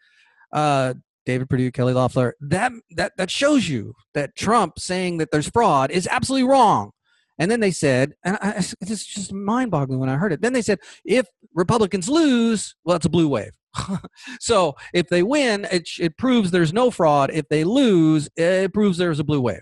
[0.54, 0.94] uh,
[1.26, 5.92] David Perdue, Kelly Loeffler, that that that shows you that Trump saying that there's fraud
[5.92, 6.92] is absolutely wrong.
[7.40, 10.42] And then they said, and I, it's just mind-boggling when I heard it.
[10.42, 13.52] Then they said, if Republicans lose, well, it's a blue wave.
[14.42, 17.32] so if they win, it, it proves there's no fraud.
[17.32, 19.62] If they lose, it proves there's a blue wave.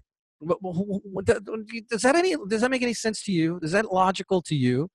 [1.23, 2.35] Does that any?
[2.47, 3.59] Does that make any sense to you?
[3.61, 4.89] Is that logical to you?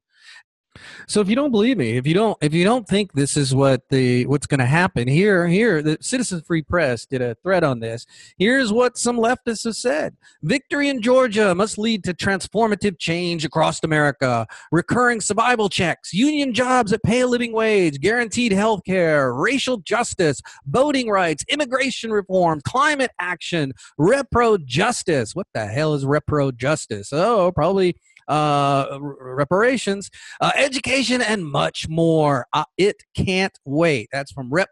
[1.06, 3.54] So if you don't believe me, if you don't if you don't think this is
[3.54, 7.64] what the what's going to happen here here the Citizen Free Press did a thread
[7.64, 8.06] on this.
[8.38, 10.16] Here's what some leftists have said.
[10.42, 14.46] Victory in Georgia must lead to transformative change across America.
[14.70, 20.40] Recurring survival checks, union jobs that pay a living wage, guaranteed health care, racial justice,
[20.66, 25.34] voting rights, immigration reform, climate action, repro justice.
[25.34, 27.12] What the hell is repro justice?
[27.12, 27.96] Oh, probably
[28.28, 32.46] uh, reparations, uh, education, and much more.
[32.52, 34.08] Uh, it can't wait.
[34.12, 34.68] That's from Rep.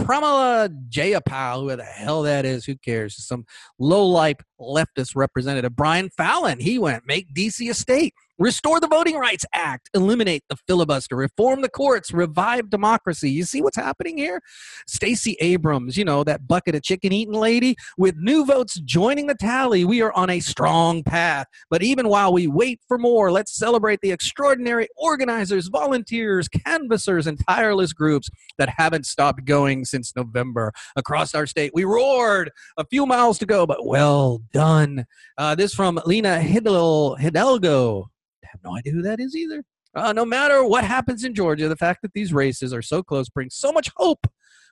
[0.00, 3.16] Pramila Jayapal, who the hell that is, who cares?
[3.24, 3.44] Some
[3.78, 5.76] low life leftist representative.
[5.76, 8.12] Brian Fallon, he went, make DC a state.
[8.36, 13.30] Restore the Voting Rights Act, eliminate the filibuster, reform the courts, revive democracy.
[13.30, 14.40] You see what's happening here?
[14.88, 19.36] Stacey Abrams, you know, that bucket of chicken eating lady, with new votes joining the
[19.36, 21.46] tally, we are on a strong path.
[21.70, 27.38] But even while we wait for more, let's celebrate the extraordinary organizers, volunteers, canvassers, and
[27.48, 30.72] tireless groups that haven't stopped going since November.
[30.96, 32.50] Across our state, we roared.
[32.78, 35.06] A few miles to go, but well done.
[35.38, 38.06] Uh, this from Lina Hidalgo
[38.54, 39.64] have no idea who that is either.
[39.94, 43.28] Uh, no matter what happens in Georgia, the fact that these races are so close
[43.28, 44.26] brings so much hope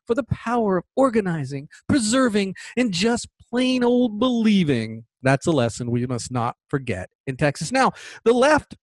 [0.07, 5.05] for the power of organizing, preserving, and just plain old believing.
[5.23, 7.71] That's a lesson we must not forget in Texas.
[7.71, 7.93] Now,
[8.25, 8.77] the left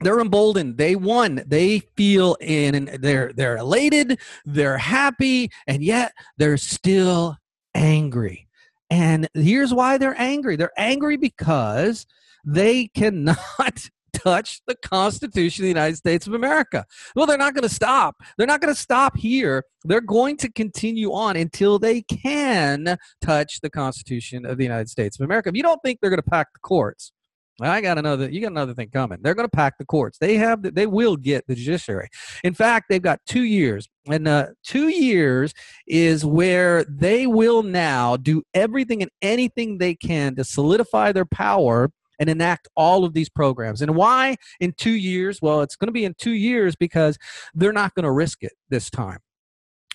[0.00, 6.56] they're emboldened they won they feel in they're they're elated they're happy and yet they're
[6.56, 7.36] still
[7.76, 8.48] angry
[8.90, 12.06] and here's why they're angry they're angry because
[12.44, 16.84] they cannot touch the Constitution of the United States of America.
[17.14, 18.16] Well, they're not going to stop.
[18.38, 19.64] They're not going to stop here.
[19.84, 25.18] They're going to continue on until they can touch the Constitution of the United States
[25.18, 25.50] of America.
[25.50, 27.12] If you don't think they're going to pack the courts,
[27.60, 28.28] I got another.
[28.28, 29.18] You got another thing coming.
[29.22, 30.18] They're going to pack the courts.
[30.18, 30.62] They have.
[30.74, 32.08] They will get the judiciary.
[32.42, 35.54] In fact, they've got two years, and uh, two years
[35.86, 41.92] is where they will now do everything and anything they can to solidify their power
[42.18, 43.82] and enact all of these programs.
[43.82, 45.40] And why in two years?
[45.42, 47.18] Well, it's going to be in two years because
[47.54, 49.18] they're not going to risk it this time.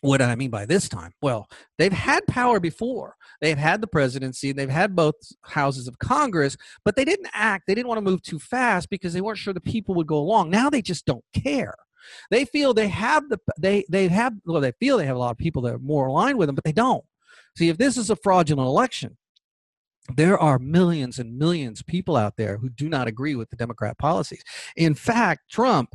[0.02, 1.12] What do I mean by this time?
[1.22, 3.16] Well, they've had power before.
[3.42, 7.66] They've had the presidency, they've had both houses of Congress, but they didn't act.
[7.68, 10.18] They didn't want to move too fast because they weren't sure the people would go
[10.18, 10.50] along.
[10.50, 11.76] Now they just don't care.
[12.32, 15.32] They feel they have the they they have well they feel they have a lot
[15.32, 17.04] of people that are more aligned with them, but they don't.
[17.58, 19.18] See, if this is a fraudulent election,
[20.16, 23.56] there are millions and millions of people out there who do not agree with the
[23.56, 24.44] Democrat policies.
[24.76, 25.94] In fact, Trump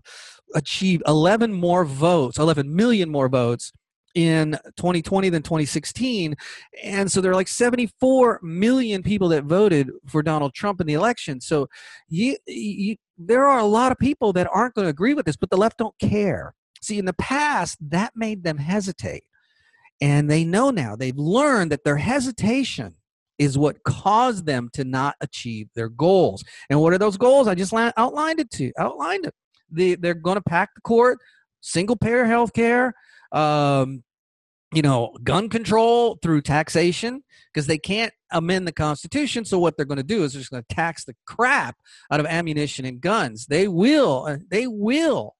[0.55, 3.73] achieved 11 more votes, 11 million more votes
[4.15, 6.37] in 2020 than 2016.
[6.83, 10.95] And so there are like 74 million people that voted for Donald Trump in the
[10.95, 11.41] election.
[11.41, 11.69] So
[12.09, 15.37] you, you, there are a lot of people that aren't going to agree with this,
[15.37, 16.55] but the left don't care.
[16.81, 19.25] See, in the past, that made them hesitate.
[20.01, 22.97] And they know now, they've learned that their hesitation
[23.39, 26.45] is what caused them to not achieve their goals.
[26.71, 27.49] And what are those goals?
[27.49, 29.35] I just outlined it to outlined it.
[29.71, 31.19] They, they're going to pack the court,
[31.61, 32.95] single payer health care,
[33.33, 34.05] um,
[34.73, 39.45] you know, gun control through taxation because they can't amend the Constitution.
[39.45, 41.77] So what they're going to do is they're just going to tax the crap
[42.11, 43.47] out of ammunition and guns.
[43.47, 45.35] They will, uh, they will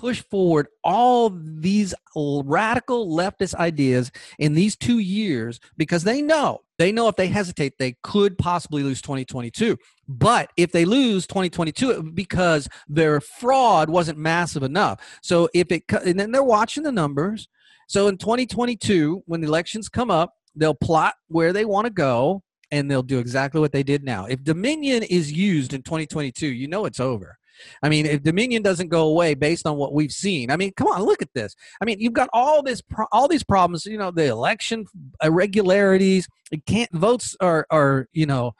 [0.00, 6.90] push forward all these radical leftist ideas in these two years because they know they
[6.90, 9.76] know if they hesitate they could possibly lose 2022
[10.08, 15.20] but if they lose 2022 because their fraud wasn't massive enough.
[15.22, 17.48] So if it and then they're watching the numbers.
[17.86, 22.42] So in 2022 when the elections come up they'll plot where they want to go
[22.70, 24.24] and they'll do exactly what they did now.
[24.24, 27.36] If dominion is used in 2022 you know it's over
[27.82, 30.88] I mean, if Dominion doesn't go away based on what we've seen, I mean, come
[30.88, 31.54] on, look at this.
[31.80, 33.86] I mean, you've got all this, pro- all these problems.
[33.86, 34.86] You know, the election
[35.22, 36.28] irregularities.
[36.50, 38.52] It can't votes are are you know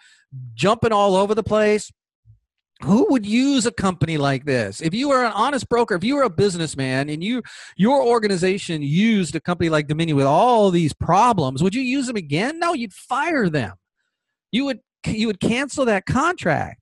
[0.55, 1.91] jumping all over the place.
[2.83, 4.81] Who would use a company like this?
[4.81, 7.43] If you were an honest broker, if you were a businessman and you
[7.77, 12.17] your organization used a company like Dominion with all these problems, would you use them
[12.17, 12.59] again?
[12.59, 13.75] No, you'd fire them.
[14.51, 16.80] You would you would cancel that contract.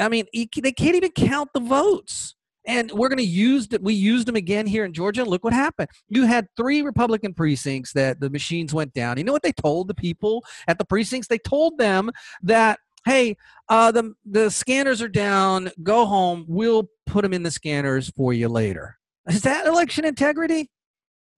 [0.00, 2.34] I mean, they can't even count the votes.
[2.66, 3.82] And we're going to use that.
[3.82, 5.24] We used them again here in Georgia.
[5.24, 5.88] Look what happened.
[6.08, 9.16] You had three Republican precincts that the machines went down.
[9.16, 11.28] You know what they told the people at the precincts?
[11.28, 12.10] They told them
[12.42, 13.36] that, hey,
[13.70, 15.70] uh, the the scanners are down.
[15.82, 16.44] Go home.
[16.48, 18.98] We'll put them in the scanners for you later.
[19.28, 20.70] Is that election integrity?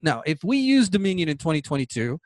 [0.03, 0.23] No.
[0.27, 2.19] If we use Dominion in 2022,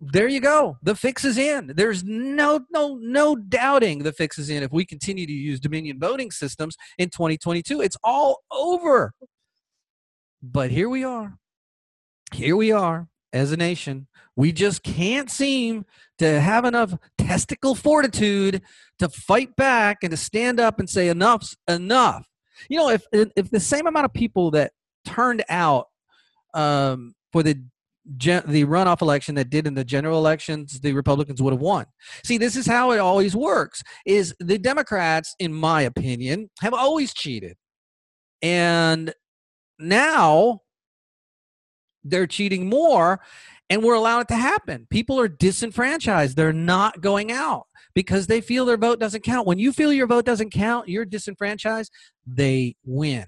[0.00, 0.76] there you go.
[0.82, 1.72] The fix is in.
[1.74, 5.98] There's no no no doubting the fix is in if we continue to use Dominion
[5.98, 7.80] voting systems in 2022.
[7.80, 9.14] It's all over.
[10.42, 11.38] But here we are.
[12.32, 14.08] Here we are as a nation.
[14.36, 15.86] We just can't seem
[16.18, 18.62] to have enough testicle fortitude
[18.98, 22.26] to fight back and to stand up and say enough's enough.
[22.68, 24.72] You know, if if the same amount of people that
[25.04, 25.86] turned out
[26.52, 27.62] um, for the
[28.16, 31.86] gen- the runoff election that did in the general elections, the Republicans would have won.
[32.24, 33.82] See, this is how it always works.
[34.06, 37.56] Is the Democrats, in my opinion, have always cheated,
[38.42, 39.12] and
[39.78, 40.60] now
[42.04, 43.20] they're cheating more,
[43.70, 44.86] and we're allowing it to happen.
[44.90, 49.46] People are disenfranchised; they're not going out because they feel their vote doesn't count.
[49.46, 51.90] When you feel your vote doesn't count, you're disenfranchised.
[52.26, 53.26] They win.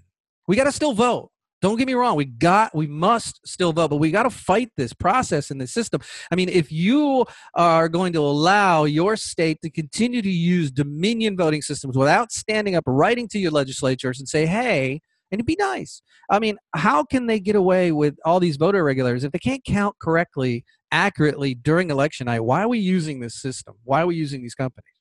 [0.49, 1.31] We got to still vote.
[1.67, 2.15] Don't get me wrong.
[2.15, 5.67] We got, we must still vote, but we got to fight this process in the
[5.67, 6.01] system.
[6.31, 7.27] I mean, if you
[7.57, 12.77] are going to allow your state to continue to use Dominion voting systems without standing
[12.77, 15.01] up, writing to your legislatures and say, hey,
[15.33, 16.03] and it'd be nice.
[16.31, 19.65] I mean, how can they get away with all these voter regulators if they can't
[19.65, 22.45] count correctly, accurately during election night?
[22.45, 23.75] Why are we using this system?
[23.83, 24.95] Why are we using these companies?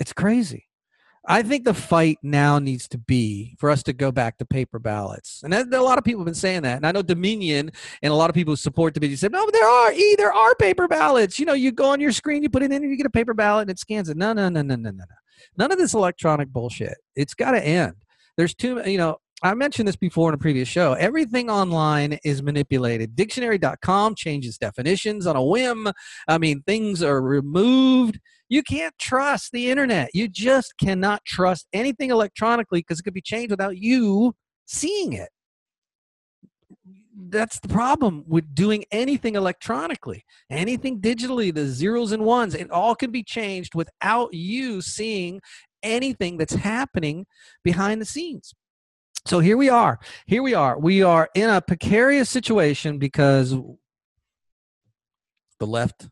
[0.00, 0.66] It's crazy.
[1.30, 4.80] I think the fight now needs to be for us to go back to paper
[4.80, 5.42] ballots.
[5.44, 6.76] And a lot of people have been saying that.
[6.78, 7.70] And I know Dominion
[8.02, 10.56] and a lot of people who support Dominion said, no, there are, e, there are
[10.56, 11.38] paper ballots.
[11.38, 13.10] You know, you go on your screen, you put it in, and you get a
[13.10, 14.16] paper ballot and it scans it.
[14.16, 15.04] No, no, no, no, no, no, no.
[15.56, 16.98] None of this electronic bullshit.
[17.14, 17.94] It's got to end.
[18.36, 20.94] There's too, you know, I mentioned this before in a previous show.
[20.94, 23.16] Everything online is manipulated.
[23.16, 25.92] Dictionary.com changes definitions on a whim.
[26.28, 28.18] I mean, things are removed.
[28.50, 30.10] You can't trust the internet.
[30.12, 34.34] You just cannot trust anything electronically because it could be changed without you
[34.66, 35.30] seeing it.
[37.16, 40.24] That's the problem with doing anything electronically.
[40.50, 45.40] Anything digitally, the zeros and ones, it all can be changed without you seeing
[45.82, 47.26] anything that's happening
[47.62, 48.52] behind the scenes.
[49.26, 50.00] So here we are.
[50.26, 50.76] Here we are.
[50.76, 53.54] We are in a precarious situation because
[55.60, 56.08] the left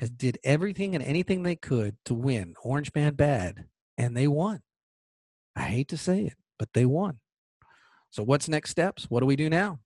[0.00, 3.66] has did everything and anything they could to win Orange Man Bad,
[3.98, 4.62] and they won.
[5.54, 7.20] I hate to say it, but they won.
[8.08, 9.10] So what's next steps?
[9.10, 9.78] What do we do now?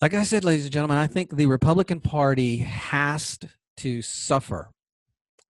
[0.00, 3.40] Like I said, ladies and gentlemen, I think the Republican Party has
[3.78, 4.70] to suffer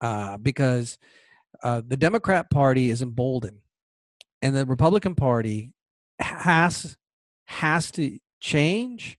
[0.01, 0.97] uh, because
[1.63, 3.59] uh, the Democrat Party is emboldened,
[4.41, 5.75] and the Republican Party
[6.19, 6.97] has
[7.45, 9.19] has to change,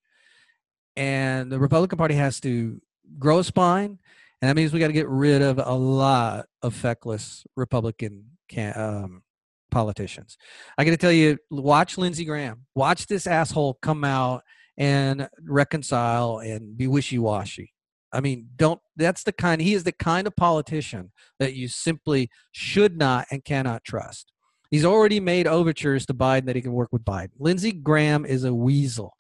[0.96, 2.82] and the Republican Party has to
[3.18, 4.00] grow a spine,
[4.42, 8.74] and that means we got to get rid of a lot of feckless Republican can,
[8.78, 9.24] um,
[9.72, 10.38] politicians.
[10.78, 12.66] I got to tell you, watch Lindsey Graham.
[12.76, 14.44] Watch this asshole come out
[14.78, 17.74] and reconcile and be wishy-washy.
[18.12, 18.82] I mean, don't.
[18.96, 19.62] That's the kind.
[19.62, 24.32] He is the kind of politician that you simply should not and cannot trust.
[24.72, 27.32] He's already made overtures to Biden that he can work with Biden.
[27.38, 29.16] Lindsey Graham is a weasel.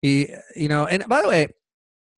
[0.00, 1.48] He, you know, and by the way,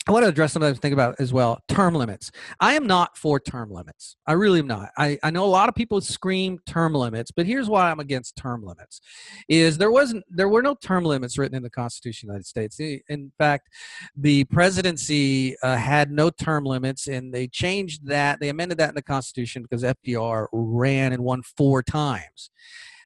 [0.07, 2.31] I want to address something I think about as well term limits.
[2.61, 4.17] I am not for term limits.
[4.27, 4.91] I really am not.
[4.99, 8.37] I, I know a lot of people scream term limits, but here's why I'm against
[8.37, 9.01] term limits
[9.49, 12.47] is there wasn't there were no term limits written in the Constitution of the United
[12.47, 13.03] States.
[13.09, 13.71] In fact,
[14.15, 18.41] the presidency uh, had no term limits and they changed that.
[18.41, 22.51] They amended that in the Constitution because FDR ran and won four times.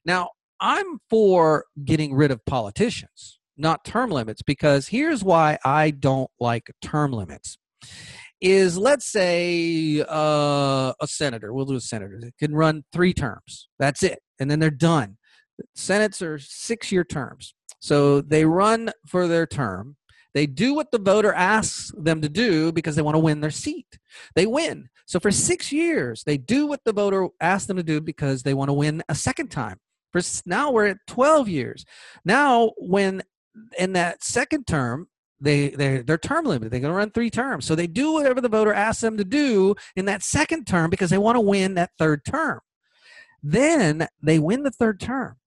[0.03, 6.31] Now, I'm for getting rid of politicians, not term limits, because here's why I don't
[6.39, 7.57] like term limits.
[8.41, 13.67] Is let's say uh, a senator, we'll do a senator, that can run three terms.
[13.79, 14.19] That's it.
[14.39, 15.17] And then they're done.
[15.75, 17.53] Senates are six year terms.
[17.79, 19.97] So they run for their term.
[20.33, 23.51] They do what the voter asks them to do because they want to win their
[23.51, 23.87] seat.
[24.35, 24.89] They win.
[25.05, 28.53] So for six years, they do what the voter asked them to do because they
[28.53, 29.77] want to win a second time.
[30.11, 31.85] For now we're at 12 years.
[32.25, 33.23] Now, when
[33.77, 35.07] in that second term,
[35.41, 36.71] they they they're term limited.
[36.71, 37.65] They're going to run three terms.
[37.65, 41.09] So they do whatever the voter asks them to do in that second term because
[41.09, 42.59] they want to win that third term.
[43.41, 45.37] Then they win the third term.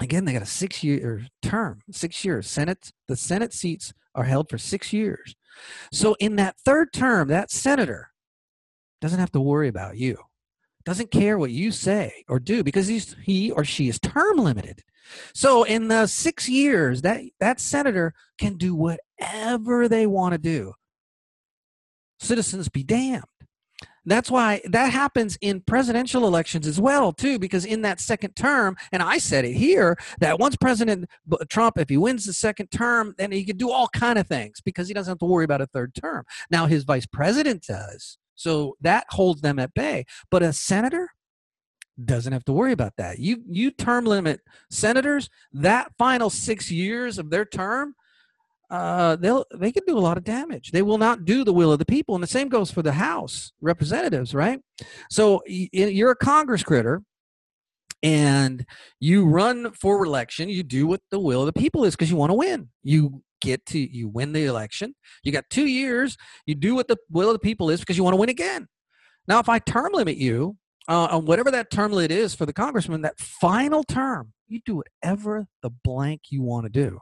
[0.00, 2.48] Again, they got a six-year term, six years.
[2.48, 5.34] Senate, the Senate seats are held for six years.
[5.92, 8.10] So in that third term, that senator
[9.02, 10.16] doesn't have to worry about you.
[10.84, 14.82] Doesn't care what you say or do because he's he or she is term limited.
[15.34, 20.74] So in the six years, that that senator can do whatever they want to do.
[22.18, 23.24] Citizens be damned.
[24.06, 28.76] That's why that happens in presidential elections as well, too, because in that second term,
[28.92, 31.08] and I said it here, that once President
[31.48, 34.60] Trump, if he wins the second term, then he can do all kind of things
[34.62, 36.24] because he doesn't have to worry about a third term.
[36.50, 40.06] Now his vice president does, so that holds them at bay.
[40.30, 41.10] But a senator
[42.04, 43.18] doesn't have to worry about that.
[43.18, 47.94] You you term limit senators that final six years of their term
[48.70, 50.70] uh, they'll they can do a lot of damage.
[50.70, 52.92] They will not do the will of the people, and the same goes for the
[52.92, 54.60] House representatives, right?
[55.10, 57.02] So you're a Congress critter,
[58.02, 58.64] and
[59.00, 60.48] you run for election.
[60.48, 62.68] You do what the will of the people is because you want to win.
[62.84, 64.94] You get to you win the election.
[65.24, 66.16] You got two years.
[66.46, 68.68] You do what the will of the people is because you want to win again.
[69.26, 70.56] Now, if I term limit you
[70.88, 74.82] uh, on whatever that term limit is for the congressman, that final term, you do
[74.82, 76.98] whatever the blank you want to do.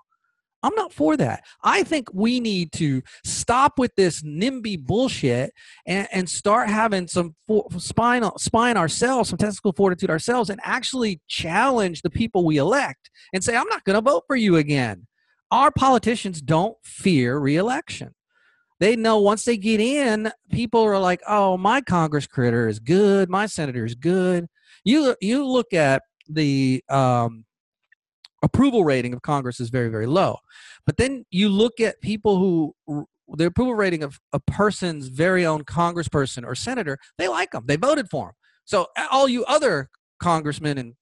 [0.62, 1.45] I'm not for that.
[1.62, 5.53] I think we need to stop with this NIMBY bullshit
[5.87, 11.20] and, and start having some for, spine, spine ourselves, some testicle fortitude ourselves, and actually
[11.29, 15.07] challenge the people we elect and say, I'm not going to vote for you again.
[15.51, 18.14] Our politicians don't fear reelection.
[18.81, 23.29] They know once they get in, people are like, "Oh, my Congress critter is good.
[23.29, 24.47] My senator is good."
[24.85, 27.45] You you look at the um,
[28.43, 30.39] approval rating of Congress is very very low,
[30.87, 32.39] but then you look at people
[32.87, 33.07] who
[33.37, 37.64] the approval rating of a person's very own congressperson or senator, they like them.
[37.66, 38.35] They voted for them.
[38.64, 40.95] So all you other congressmen and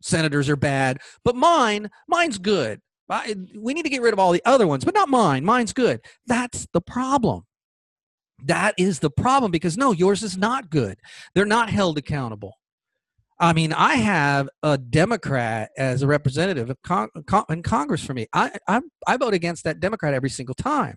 [0.00, 2.80] senators are bad, but mine, mine's good.
[3.12, 5.44] I, we need to get rid of all the other ones, but not mine.
[5.44, 6.00] Mine's good.
[6.26, 7.44] That's the problem.
[8.44, 10.98] That is the problem because no, yours is not good.
[11.34, 12.54] They're not held accountable.
[13.38, 18.26] I mean, I have a Democrat as a representative con- con- in Congress for me.
[18.32, 20.96] I, I I vote against that Democrat every single time.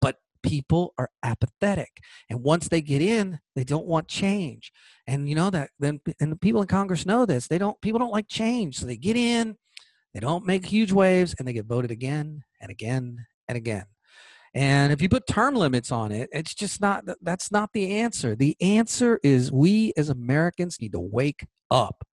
[0.00, 1.90] But people are apathetic,
[2.30, 4.72] and once they get in, they don't want change.
[5.06, 7.48] And you know that then, and the people in Congress know this.
[7.48, 7.78] They don't.
[7.82, 9.56] People don't like change, so they get in.
[10.14, 13.84] They don't make huge waves, and they get voted again and again and again.
[14.54, 18.36] And if you put term limits on it, it's just not that's not the answer.
[18.36, 22.04] The answer is we as Americans need to wake up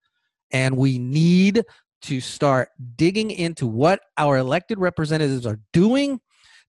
[0.52, 1.64] and we need
[2.04, 6.22] to start digging into what our elected representatives are doing,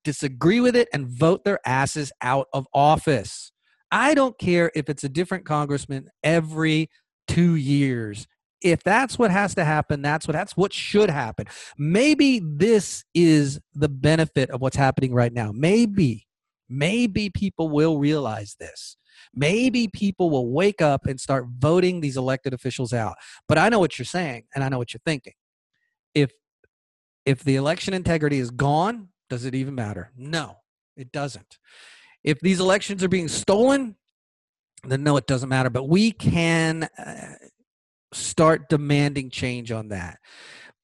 [0.03, 3.53] disagree with it, and vote their asses out of office.
[3.93, 6.91] I don't care if it's a different congressman every
[7.29, 8.27] two years
[8.63, 11.47] if that's what has to happen that's what that's what should happen.
[11.79, 15.53] Maybe this is the benefit of what's happening right now.
[15.53, 16.27] Maybe
[16.69, 18.97] maybe people will realize this.
[19.35, 23.17] Maybe people will wake up and start voting these elected officials out.
[23.49, 25.35] But i know what you're saying and i know what you're thinking.
[26.15, 26.33] If
[27.25, 30.13] if the election integrity is gone does it even matter?
[30.17, 30.57] No
[30.97, 31.59] it doesn't.
[32.23, 33.97] If these elections are being stolen
[34.85, 35.71] then no it doesn't matter.
[35.71, 37.35] But we can uh,
[38.13, 40.19] start demanding change on that.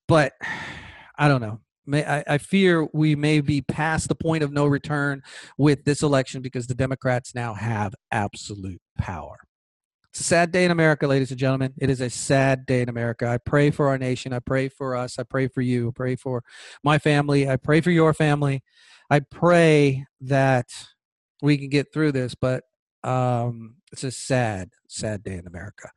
[0.08, 0.32] But
[1.18, 1.60] I don't know.
[1.88, 5.22] May, I, I, fear we may be past the point of no return
[5.56, 9.38] with this election because the Democrats now have absolute power.
[10.10, 11.74] It's a sad day in America, ladies and gentlemen.
[11.78, 13.28] It is a sad day in America.
[13.28, 14.32] I pray for our nation.
[14.32, 15.18] I pray for us.
[15.18, 15.88] I pray for you.
[15.88, 16.42] I pray for
[16.82, 17.48] my family.
[17.48, 18.62] I pray for your family.
[19.10, 20.68] I pray that
[21.42, 22.64] we can get through this, but
[23.04, 25.90] um, it's a sad, sad day in America.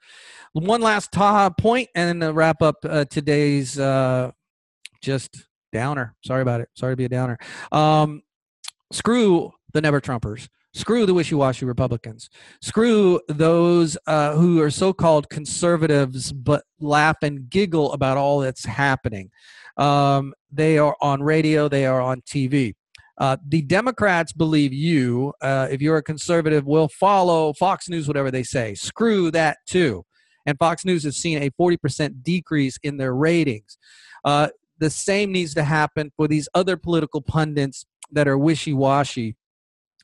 [0.53, 4.31] One last ta- point and wrap up uh, today's uh,
[5.01, 6.15] just downer.
[6.23, 6.69] Sorry about it.
[6.75, 7.37] Sorry to be a downer.
[7.71, 8.21] Um,
[8.91, 10.47] screw the never Trumpers.
[10.73, 12.29] Screw the wishy-washy Republicans.
[12.61, 19.31] Screw those uh, who are so-called conservatives but laugh and giggle about all that's happening.
[19.77, 21.69] Um, they are on radio.
[21.69, 22.75] They are on TV.
[23.20, 28.32] Uh, the Democrats believe you, uh, if you're a conservative, will follow Fox News, whatever
[28.32, 28.74] they say.
[28.76, 30.05] Screw that too.
[30.45, 33.78] And Fox News has seen a 40% decrease in their ratings.
[34.24, 34.49] Uh,
[34.80, 39.36] the same needs to happen for these other political pundits that are wishy washy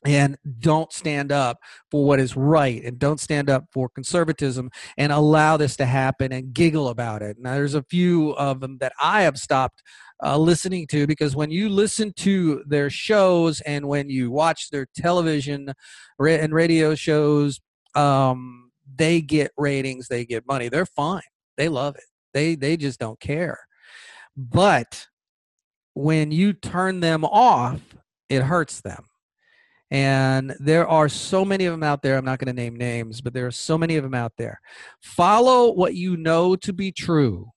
[0.06, 1.58] and don't stand up
[1.90, 6.32] for what is right and don't stand up for conservatism and allow this to happen
[6.32, 7.36] and giggle about it.
[7.40, 9.82] Now, there's a few of them that I have stopped
[10.24, 14.86] uh, listening to because when you listen to their shows and when you watch their
[14.96, 15.72] television
[16.20, 17.60] and radio shows,
[17.96, 20.68] um, they get ratings, they get money.
[20.68, 21.22] They're fine.
[21.56, 22.04] They love it.
[22.32, 23.58] They they just don't care.
[24.36, 25.06] But
[25.94, 27.80] when you turn them off,
[28.28, 29.06] it hurts them.
[29.90, 32.16] And there are so many of them out there.
[32.16, 34.60] I'm not going to name names, but there are so many of them out there.
[35.00, 37.52] Follow what you know to be true.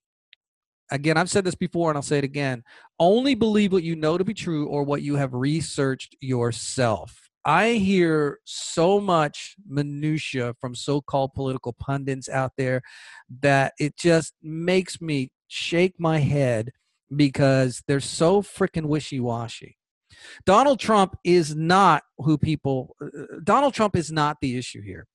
[0.92, 2.64] Again, I've said this before and I'll say it again.
[3.00, 7.30] Only believe what you know to be true or what you have researched yourself.
[7.46, 12.84] I hear so much minutia from so-called political pundits out there
[13.42, 16.72] that it just makes me shake my head
[17.16, 19.79] because they're so freaking wishy-washy.
[20.46, 25.08] Donald Trump is not who people uh, Donald Trump is not the issue here.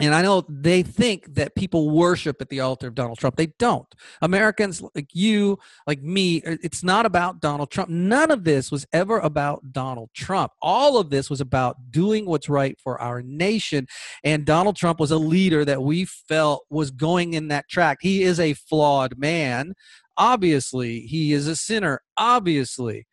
[0.00, 3.36] And I know they think that people worship at the altar of Donald Trump.
[3.36, 3.86] They don't.
[4.22, 7.90] Americans like you, like me, uh, it's not about Donald Trump.
[7.90, 10.52] None of this was ever about Donald Trump.
[10.62, 13.86] All of this was about doing what's right for our nation.
[14.24, 17.98] And Donald Trump was a leader that we felt was going in that track.
[18.00, 19.74] He is a flawed man.
[20.16, 22.00] Obviously, he is a sinner.
[22.16, 23.06] Obviously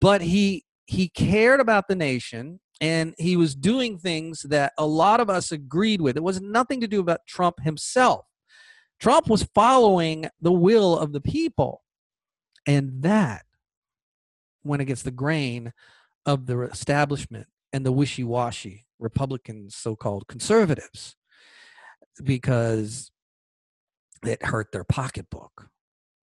[0.00, 5.20] but he he cared about the nation and he was doing things that a lot
[5.20, 6.16] of us agreed with.
[6.16, 8.26] It was nothing to do about Trump himself.
[9.00, 11.82] Trump was following the will of the people.
[12.66, 13.44] And that
[14.64, 15.72] went against the grain
[16.26, 21.16] of the establishment and the wishy washy Republicans, so called conservatives,
[22.22, 23.10] because
[24.24, 25.68] it hurt their pocketbook.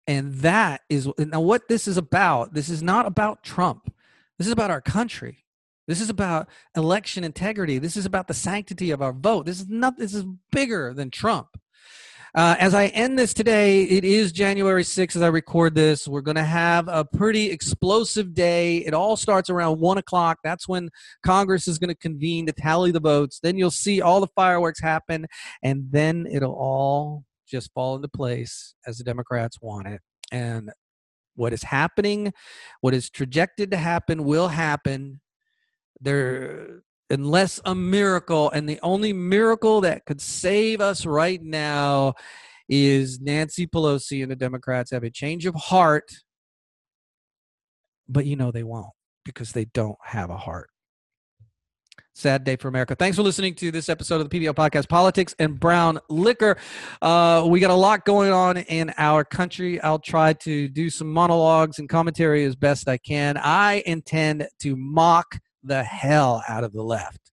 [0.07, 2.55] And that is now what this is about.
[2.55, 3.93] This is not about Trump.
[4.39, 5.45] This is about our country.
[5.87, 7.79] This is about election integrity.
[7.79, 9.47] This is about the sanctity of our vote.
[9.47, 9.99] This is not.
[9.99, 11.49] This is bigger than Trump.
[12.35, 16.09] Uh, as I end this today, it is January 6th as I record this.
[16.09, 18.79] We're going to have a pretty explosive day.
[18.79, 20.39] It all starts around 1 o'clock.
[20.43, 20.89] That's when
[21.27, 23.39] Congress is going to convene to tally the votes.
[23.43, 25.27] Then you'll see all the fireworks happen,
[25.63, 30.01] and then it'll all just fall into place as the Democrats want it.
[30.33, 30.71] And
[31.37, 32.33] what is happening,
[32.81, 35.21] what is projected to happen, will happen.
[36.01, 42.15] There, unless a miracle, and the only miracle that could save us right now
[42.69, 46.11] is Nancy Pelosi and the Democrats have a change of heart,
[48.09, 48.89] but you know they won't
[49.25, 50.72] because they don't have a heart.
[52.15, 52.95] Sad day for America.
[52.95, 56.59] Thanks for listening to this episode of the PBL podcast, Politics and Brown Liquor.
[57.01, 59.81] Uh, we got a lot going on in our country.
[59.81, 63.39] I'll try to do some monologues and commentary as best I can.
[63.39, 67.33] I intend to mock the hell out of the left.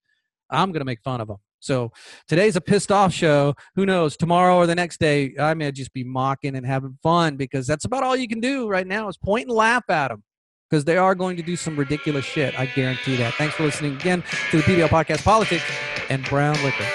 [0.50, 1.38] I'm going to make fun of them.
[1.60, 1.92] So
[2.30, 3.56] today's a pissed off show.
[3.76, 4.16] Who knows?
[4.16, 7.84] Tomorrow or the next day, I may just be mocking and having fun because that's
[7.84, 10.24] about all you can do right now is point and laugh at them
[10.70, 12.58] because they are going to do some ridiculous shit.
[12.60, 13.34] I guarantee that.
[13.36, 15.64] Thanks for listening again to the PBL Podcast Politics
[16.10, 16.86] and Brown Liquor.